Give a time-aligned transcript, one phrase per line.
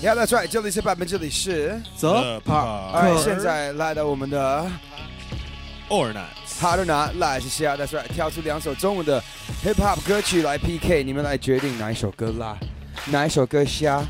[0.00, 2.14] Yeah, that's right，这里是百分，这里是走。
[2.46, 4.64] 好，哎，现在来到我们的
[5.88, 6.28] or not
[6.60, 9.20] Hard or Not 来是下，That's right，挑出两首中文的
[9.64, 12.56] Hip Hop 歌曲来 PK，你们来决定哪一首歌辣，
[13.06, 14.04] 哪一首歌虾。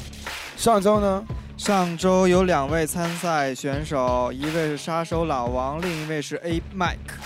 [0.58, 1.24] 上周呢，
[1.56, 7.16] 上周有两位参赛选手，一位是杀手老王，另一位是 A Mike。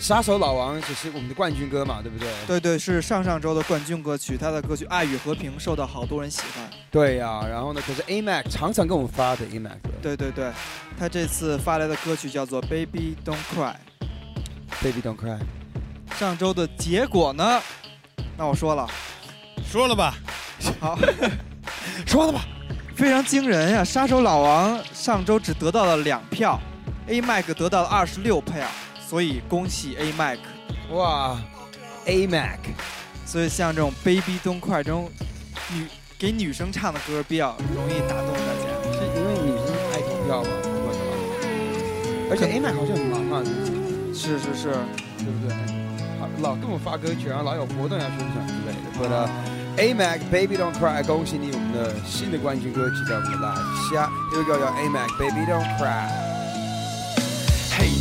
[0.00, 2.28] 杀手老王只是我们的冠军歌嘛，对不对？
[2.46, 6.68] 对对，是上上周的冠军歌曲，他的歌曲《爱与和平》受到好多人喜欢。
[6.90, 9.76] 对呀，然后呢，可是 A Mac 常常给我们发的 A Mac。
[10.00, 10.50] 对对对，
[10.98, 13.74] 他这次发来的歌曲叫做《Baby Don't Cry》。
[14.82, 15.38] Baby Don't Cry。
[16.18, 17.60] 上周的结果呢？
[18.38, 18.88] 那我说了，
[19.70, 20.14] 说了吧。
[20.80, 20.98] 好，
[22.06, 22.40] 说了吧。
[22.96, 23.84] 非常惊人呀！
[23.84, 26.58] 杀手老王上周只得到了两票
[27.06, 28.66] ，A Mac 得到了二十六票。
[29.10, 30.38] 所以恭喜 A Mac，
[30.92, 31.36] 哇
[32.04, 32.60] ，A Mac，
[33.26, 35.10] 所以像这种 Baby Don't Cry 这种
[35.74, 35.84] 女
[36.16, 40.50] 给女生唱的歌比较容易打动大家，是因为女生爱投票吗？
[42.30, 43.42] 而且 A Mac 好像很忙啊，
[44.14, 44.70] 是是是，
[45.18, 45.56] 对不对？
[46.40, 48.86] 老给我发歌曲，然后老有活动要宣传之类的。
[48.94, 49.28] But
[49.76, 56.29] A Mac Baby Don't Cry，恭喜你，我们的新的冠军歌曲在我们的 live 下，Here we go，叫 A Mac Baby Don't Cry。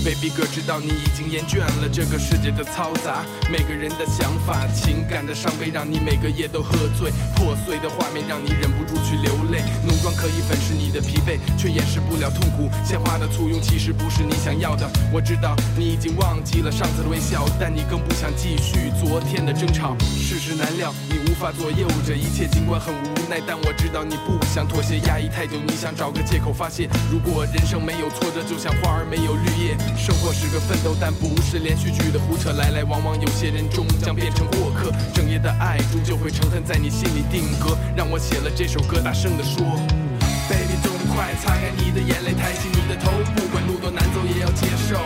[0.04, 7.12] Baby 哥，知道你已经厌倦了这个世界的嘈杂，每个人的想法、情感的伤悲，让你每个夜都喝醉。
[7.36, 9.62] 破碎的画面让你忍不住去流泪。
[9.86, 12.70] 浓妆可以粉饰你的疲惫，却掩饰不了痛苦。
[12.86, 14.90] 鲜花的簇拥其实不是你想要的。
[15.12, 19.98] 我知道你已经忘记了上次的微笑，但你更不想继续昨天的争吵。
[20.00, 24.98] 世事难料，你无法左右这一切，尽管很无奈，但我知道你不想妥协。
[25.08, 26.90] 压抑太久，你想找个借口发泄。
[27.12, 29.78] 如果人生没有挫折，就像花儿没有绿叶。
[29.98, 32.54] 生活是个奋斗，但不是连续剧的胡扯。
[32.54, 34.92] 来来往往，有些人终将变成过客。
[35.14, 37.78] 整夜的爱终究会成恨，在你心里定格。
[37.96, 39.64] 让我写了这首歌，大声地说
[40.50, 44.98] ：Baby，痛快擦干你的眼泪，抬起你的头，不管路多难走也要接受。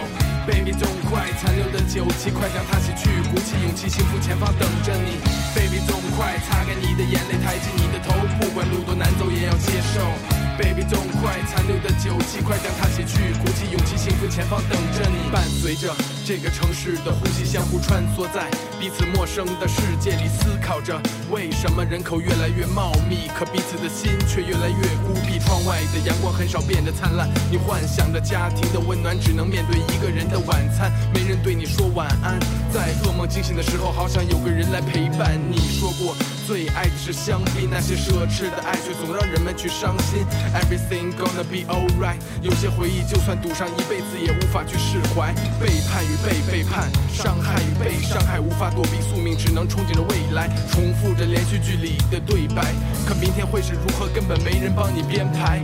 [0.46, 5.19] Baby，痛快残留的酒气，快将它洗去，鼓起勇气，幸福前方等着你。
[5.56, 10.43] Baby，痛快擦干你的眼泪，抬起你的头，不管路多难走也要接受。
[10.58, 15.31] Baby，痛快残留的酒气，快将它洗去，鼓起勇气，幸福前方等着你。
[15.31, 15.94] 伴随着
[16.24, 18.50] 这个城市的呼吸，相互穿梭在
[18.80, 24.78] 彼此陌生的世界里，思考着为什么人口越来越茂密，可彼此的心却越来越
[25.08, 25.40] 孤僻。
[25.40, 32.40] 窗外的阳光很少变得灿烂，你幻想着家庭的温暖，只能面对一个人的晚餐，没人对你说晚安。
[32.72, 35.34] 在噩梦惊醒的时候，好想有个人来陪伴。
[35.50, 36.16] 你说过
[36.46, 40.26] 最爱的是相比那些奢侈的爱，却总让人们去伤心。
[40.54, 42.20] Everything gonna be alright。
[42.42, 45.34] 有些回忆就算赌上一辈子也无法去释怀。
[45.59, 52.74] 背叛与被背叛，伤害与被伤害，无法躲避宿命，只能憧憬着未来，重复着连续剧里的对白。
[53.08, 55.62] 可明天会是如何，根本没人帮你编排。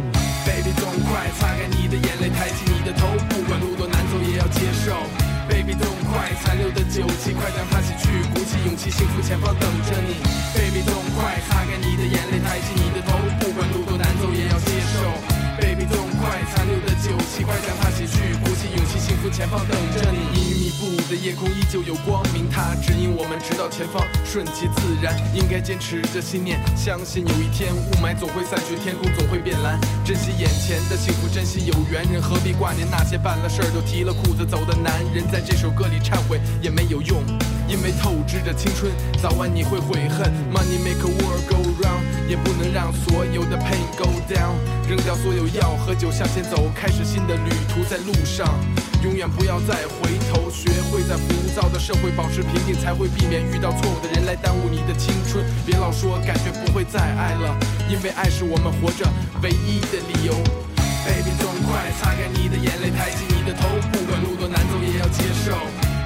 [0.47, 4.95] Baby，痛快擦干你的眼泪，抬起你的头，不管路多难走也要接受。
[5.49, 9.68] Baby，痛快残留的酒气，快将它洗去，鼓起勇气，幸福前方等
[21.09, 25.17] 的夜空依旧有光明，它指引我们直到前方，顺其自然。
[25.33, 29.81] 应该坚持着信念，相信有一天雾霾总会散去，天空总会变蓝。
[30.05, 35.25] 珍惜眼前的幸福，珍惜有缘人，何必挂念那些办了事儿就提了裤子走的男人？
[35.31, 37.25] 在这首歌里忏悔也没有用，
[37.67, 40.29] 因为透支着青春，早晚你会悔恨。
[40.53, 44.53] Money make a world go round，也不能让所有的 pain go down，
[44.87, 48.45] 扔掉所有药和酒，向前走，开始新的旅途，在路上，
[49.01, 55.43] 永远不要再回头，学会在浮躁的社会保持平静，才会避免遇到错误的人来耽误你的青春。
[55.65, 57.55] 别老说感觉不会再爱了，
[57.89, 59.05] 因为爱是我们活着
[59.41, 60.33] 唯一的理由。
[61.05, 65.55] Baby，痛快擦干你的眼泪，抬起你的头，不管路多难走也要接受。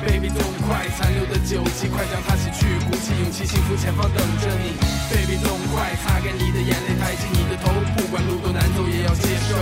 [0.06, 4.76] Baby，痛快残留的酒气，快将它洗去，鼓起勇气，幸福前方等着你。
[5.12, 9.56] Baby，痛快擦干你的眼泪，抬起你的头，不管路多难走也要接受。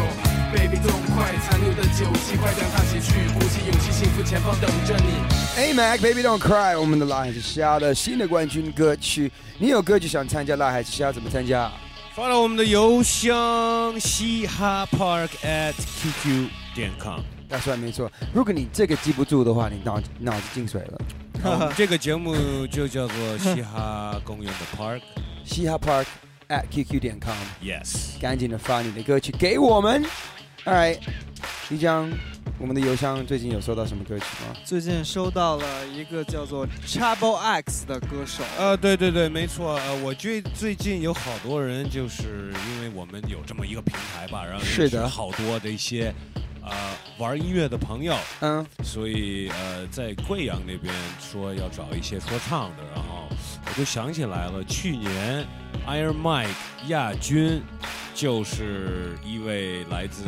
[0.51, 2.65] Baby，痛快残留的酒气，快将
[3.01, 5.13] 去，鼓起勇气，幸福前方等着你。
[5.57, 9.31] A Mac，Baby Don't Cry，我们的辣海之虾的新的冠军歌曲。
[9.57, 11.11] 你有歌曲想参加辣海之虾？
[11.11, 11.71] 怎么参加？
[12.13, 17.21] 发到我们的邮箱嘻哈 park at qq 点 com。
[17.47, 21.71] 大帅没错，如果你这个记不住的话，你脑脑子进水了。
[21.75, 25.01] 这个节目就叫做嘻哈公园的 Park，
[25.43, 26.05] 嘻哈 Park
[26.49, 27.35] at qq 点 com。
[27.61, 30.03] Yes，赶紧的发你的歌曲给我们。
[30.65, 30.97] All right，
[31.67, 32.09] 即将
[32.61, 34.55] 我们的邮箱最近有收到什么歌曲吗？
[34.63, 39.77] 最近收到了一个叫做 Trouble X 的歌手，呃，对对对，没错。
[39.77, 46.13] 呃，我最最近有好多人，就是因为我们有这么一个平台吧，然后是的认识好多的一些
[46.63, 46.71] 呃
[47.17, 53.27] 玩音乐的朋友，嗯，所以呃在贵阳那边说要找一些说唱的，然后
[53.65, 55.43] 我就想起来了，去年
[55.87, 56.47] Iron Mike
[56.89, 57.59] 亚军
[58.13, 60.23] 就是一位来自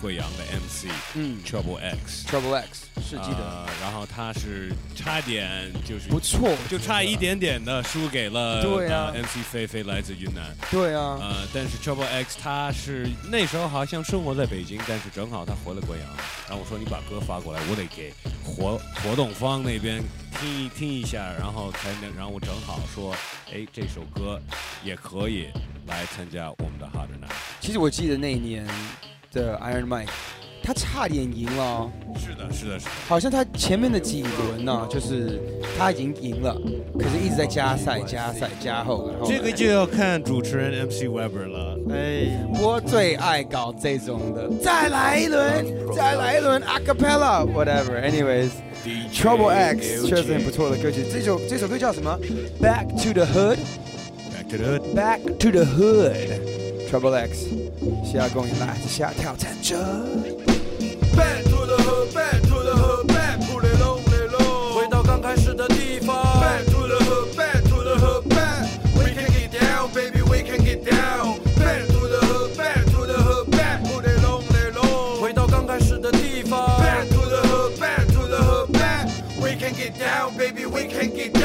[0.00, 1.38] 贵阳的 MC 嗯。
[1.44, 2.26] Trouble X。
[2.26, 9.10] ，Trouble X 是记得，呃然后他是差点就是不错，就差一点点的输给了对啊。
[9.14, 16.08] 呃 MC 菲菲来自云南，对啊，呃，但是 Trouble X 他是那时候好像生活在北京，但是正好他回了贵阳，
[16.48, 18.12] 然后我说你把歌发过来，我得给
[18.44, 20.02] 活活动方那边
[20.38, 23.14] 听一听一下，然后才能，然后我正好说，
[23.52, 24.40] 哎，这首歌
[24.84, 25.48] 也可以
[25.86, 27.32] 来参加我们的 Hard Night。
[27.60, 28.66] 其实我记得那一年
[29.32, 30.08] 的 Iron Mike，
[30.62, 32.90] 他差点赢了哦，是的，是的，是的。
[33.08, 35.40] 好像他前面的几轮呢、就是
[35.78, 36.54] 他已经赢了，
[36.98, 41.78] 可是一直在加赛、加赛、加后，然后这个就要看主持人 MC Weber 了。
[41.90, 48.00] 哎，我最爱搞这种的，再来一轮，再来一轮 a cappella，whatever。
[48.02, 51.04] Anyways，Trouble X 确实很不错的歌曲。
[51.10, 52.18] 这首这首歌叫什么
[52.60, 53.58] ？Back to the Hood。
[54.32, 54.94] Back to the Hood。
[54.94, 56.49] Back to the Hood。
[56.89, 57.47] Trouble X，
[58.03, 59.75] 下公演来自下挑战者。
[61.15, 64.73] Back to the hood, back to the hood, back to the lonely road.
[64.73, 66.15] 回到刚开始的地方。
[66.41, 68.67] Back to the hood, back to the hood, back.
[68.95, 71.39] We can get down, baby, we can get down.
[71.57, 75.21] Back to the hood, back to the hood, back to the lonely road.
[75.21, 76.79] 回到刚开始的地方。
[76.79, 79.09] Back to the hood, back to the hood, back.
[79.41, 81.38] We can get down, baby, we can get down.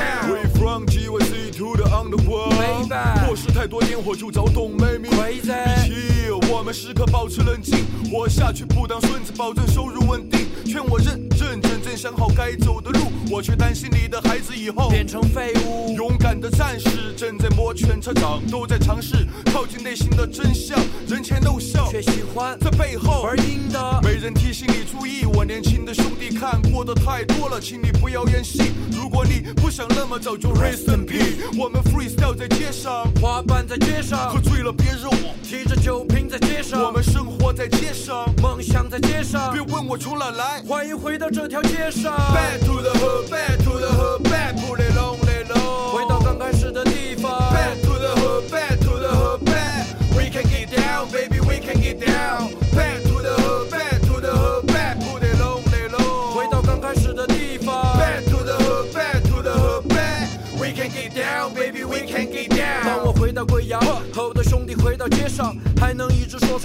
[3.86, 5.12] 或是太多烟火就躁动没名。
[5.12, 5.54] Crazy
[5.86, 10.48] 比起我们时刻保持冷静，活下去不当孙子，保证收入稳定。
[10.66, 15.94] 劝我认认真真想好该走的路，我却担心你的孩子以后变成废物。
[15.96, 20.78] 勇敢的战士正在摩拳擦掌，都在尝试靠近内心的真相。
[21.08, 24.00] 人前露笑，却喜欢在背后玩阴的。
[24.04, 28.72] 没人提醒你注意，我年轻的兄弟看过的太多了，请你不要演戏。
[28.92, 35.36] 如果你不想那么早就 rest in peace，我们 freestyle 在街上，滑板在街上喝，醉了别惹我。
[35.44, 39.62] 提着酒瓶在街上，我们生活在街上，梦想在街上别。
[39.74, 40.62] 问我从哪来。
[40.68, 42.12] 欢迎回到这条街上。
[42.36, 45.94] Back to the hood, back to the hood, back to the lonely road。
[45.94, 47.32] 回到刚开始的地方。
[47.54, 49.86] Back to the hood, back to the hood, back.
[50.12, 52.52] We can get down, baby, we can get down.
[52.76, 56.36] Back to the hood, back to the hood, back to the lonely road。
[56.36, 57.98] 回到刚开始的地方。
[57.98, 60.28] Back to the hood, back to the hood, back.
[60.60, 62.84] We can get down, baby, we can get down.
[62.84, 63.80] 当我回到贵阳，
[64.14, 65.56] 和我的兄弟回到街上，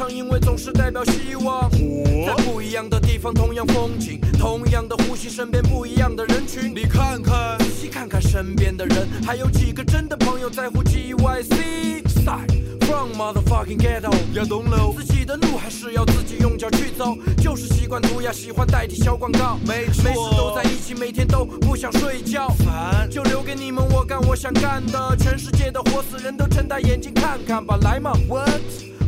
[0.00, 1.70] 唱，因为总是代表希望。
[1.70, 6.72] 在不一样的地方，同样风景，同样的呼吸，身边不一样的人群。
[6.74, 12.48] 你看看，仔细看看身边的人，还有几个真的朋友在乎 GYC side
[12.80, 14.10] from motherfucking ghetto。
[14.32, 14.90] 要懂了。
[14.96, 19.58] 自己的路还是要自己用脚去走，就是习惯涂鸦，喜欢代替小广告。
[19.66, 22.48] 没错每次都在一起，每天都不想睡觉。
[22.64, 25.14] 烦就留给你们，我干我想干的。
[25.18, 28.48] 全世界的活死人都睁大眼睛看看吧，来嘛，What？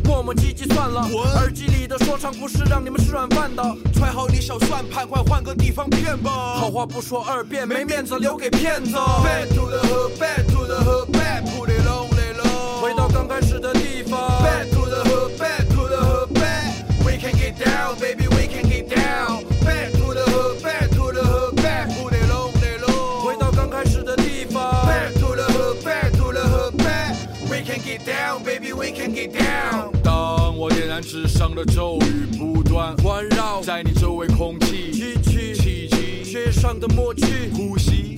[0.05, 1.01] 磨磨唧唧算了
[1.35, 3.63] 耳机里的说唱不是让你们吃软饭的。
[3.93, 6.29] 揣好你小算盘，快换个地方骗吧。
[6.31, 8.91] 好话不说二遍，没面子留给骗子。
[8.91, 12.81] Back to the hood, back to the hood, back to the lonely road。
[12.81, 14.19] 回到刚开始的地方。
[14.43, 16.85] Back to the hood, back to the hood, back.
[17.03, 19.43] We can get down, baby, we can get down.
[19.63, 23.25] Back to the hood, back to the hood, back to the lonely road.
[23.25, 24.85] 回到刚开始的地方。
[24.85, 27.15] Back to the hood, back to the hood, back.
[27.49, 29.91] We can get down, baby, we can get down.
[31.01, 35.15] 纸上的咒语，不断环绕在你周围空气机
[35.53, 35.89] 器
[36.23, 38.17] 街上的默契，呼吸，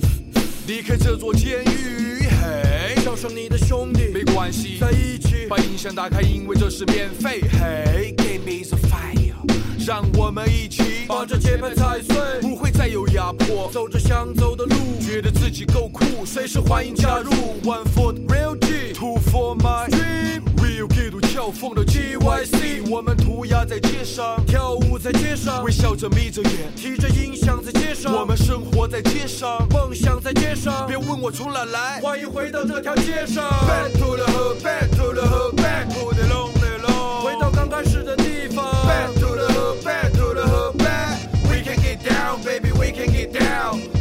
[0.66, 2.26] 离开这座监狱。
[2.28, 5.46] 嘿，叫上你的兄弟没关系，在一起。
[5.48, 7.40] 把音响打开，因为这是免费。
[7.52, 17.30] 嘿，Give me the fire，让我们一起把这节拍踩碎，不会再有压迫，走着想走的路，觉得自己够酷，随时欢迎加入。
[17.62, 29.68] One for the real G To for my dream，real 给度跳风的 GYC，我们涂鸦在街上，跳舞在街上微，笑着眯着眼，提着音响在街上，我们生活在街上。
[29.68, 30.96] 梦想在街上别。
[30.96, 32.00] 问我从哪来。
[32.00, 37.20] 欢迎回到这条街上，Back to the hood, back to the hood, back to the lonely road。
[37.22, 38.64] 回到刚开始的地方。
[38.86, 41.18] Back to the hood, back to the hood, back.
[41.50, 43.95] We can get down, baby, we can get down.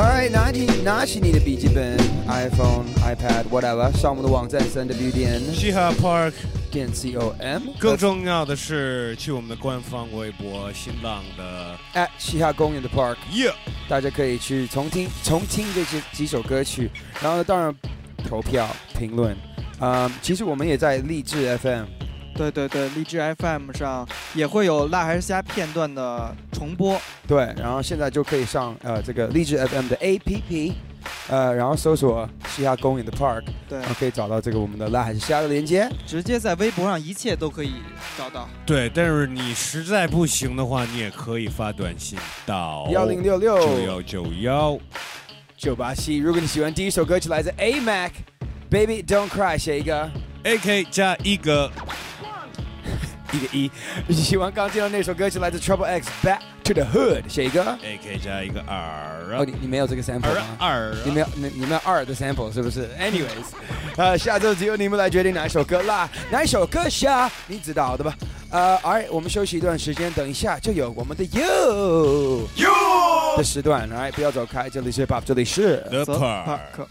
[0.00, 0.06] Down.
[0.06, 6.32] Alright, 拿起拿起你的笔记本、iPhone、iPad、whatever，上我们的网站三 w 点嘻哈 Park。
[6.70, 7.62] 点 com。
[7.80, 13.54] 更重要的是，去我们的官方微博、新浪的 at 嘻哈公园的 Park，Yeah，
[13.88, 16.88] 大家可以去重听重听这些几首歌曲，
[17.20, 17.74] 然后当然
[18.24, 19.36] 投票评论。
[19.80, 21.84] 啊、其实我们也在励志 FM，
[22.40, 26.98] 对对对，荔枝 FM 上也会有辣还是虾片段的重播。
[27.28, 30.72] 对，然后现在就可以上呃这个荔枝 FM 的 APP，
[31.28, 35.86] 呃，然后搜索嘻哈公园的 Park，对然，后可以找到这个我们的辣还是虾的连接。
[36.06, 37.74] 直接在微博上一切都可以
[38.16, 38.48] 找到。
[38.64, 44.78] 对，但是你实在不行的话，你也可以发短信到幺零六六九幺九幺。
[45.58, 46.16] 九八七。
[46.16, 48.12] 如果你喜欢第一首歌曲来自 A Mac。
[48.70, 50.08] Baby Don't Cry 写一个
[50.44, 51.68] A K 加一个
[53.32, 53.70] 一个一，
[54.08, 57.62] 你喜欢刚听到那首歌曲来自 Trouble X Back to the Hood 写一个。
[57.82, 59.38] A K 加一个二。
[59.38, 60.46] 哦，你你没有这个 sample 二吗？
[60.58, 60.94] 二。
[61.04, 63.46] 你们要你你们要二的 sample 是不是？Anyways，
[63.96, 68.16] 呃，下周只有你们来决定哪一首歌啦，哪一首歌下，你知道的吧？
[68.50, 76.86] 呃，Alright，我们休息一段时间，等一下就有我们的 You You 的时段，Alright，不要走开，这里是 Pop，这里是 The 泽 Park。